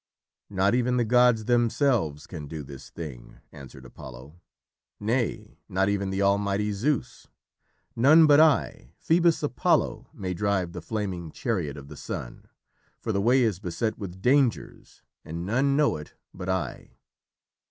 "Not 0.49 0.73
even 0.73 0.97
the 0.97 1.05
gods 1.05 1.45
themselves 1.45 2.25
can 2.25 2.47
do 2.47 2.63
this 2.63 2.89
thing," 2.89 3.37
answered 3.51 3.85
Apollo. 3.85 4.41
"Nay, 4.99 5.59
not 5.69 5.89
even 5.89 6.09
the 6.09 6.23
almighty 6.23 6.71
Zeus. 6.71 7.27
None 7.95 8.25
but 8.25 8.39
I, 8.39 8.93
Phœbus 8.99 9.43
Apollo, 9.43 10.09
may 10.11 10.33
drive 10.33 10.71
the 10.71 10.81
flaming 10.81 11.31
chariot 11.31 11.77
of 11.77 11.87
the 11.87 11.95
sun, 11.97 12.47
for 12.99 13.11
the 13.11 13.21
way 13.21 13.43
is 13.43 13.59
beset 13.59 13.99
with 13.99 14.23
dangers 14.23 15.03
and 15.23 15.45
none 15.45 15.77
know 15.77 15.97
it 15.97 16.15
but 16.33 16.49
I." 16.49 16.97